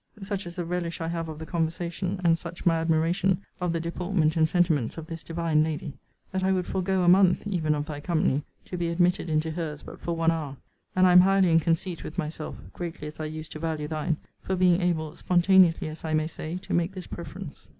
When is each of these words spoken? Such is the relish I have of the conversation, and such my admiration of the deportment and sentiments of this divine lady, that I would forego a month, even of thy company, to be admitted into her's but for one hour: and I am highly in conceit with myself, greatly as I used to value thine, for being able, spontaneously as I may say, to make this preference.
Such 0.19 0.47
is 0.47 0.55
the 0.55 0.65
relish 0.65 0.99
I 0.99 1.07
have 1.09 1.29
of 1.29 1.37
the 1.37 1.45
conversation, 1.45 2.19
and 2.23 2.35
such 2.39 2.65
my 2.65 2.79
admiration 2.79 3.43
of 3.59 3.71
the 3.71 3.79
deportment 3.79 4.35
and 4.35 4.49
sentiments 4.49 4.97
of 4.97 5.05
this 5.05 5.21
divine 5.21 5.63
lady, 5.63 5.93
that 6.31 6.43
I 6.43 6.51
would 6.51 6.65
forego 6.65 7.03
a 7.03 7.07
month, 7.07 7.45
even 7.45 7.75
of 7.75 7.85
thy 7.85 7.99
company, 7.99 8.41
to 8.65 8.77
be 8.77 8.87
admitted 8.89 9.29
into 9.29 9.51
her's 9.51 9.83
but 9.83 9.99
for 10.01 10.15
one 10.15 10.31
hour: 10.31 10.57
and 10.95 11.05
I 11.05 11.11
am 11.11 11.21
highly 11.21 11.51
in 11.51 11.59
conceit 11.59 12.03
with 12.03 12.17
myself, 12.17 12.55
greatly 12.73 13.07
as 13.09 13.19
I 13.19 13.25
used 13.25 13.51
to 13.51 13.59
value 13.59 13.87
thine, 13.87 14.17
for 14.41 14.55
being 14.55 14.81
able, 14.81 15.13
spontaneously 15.13 15.87
as 15.87 16.03
I 16.03 16.15
may 16.15 16.25
say, 16.25 16.57
to 16.63 16.73
make 16.73 16.95
this 16.95 17.05
preference. 17.05 17.67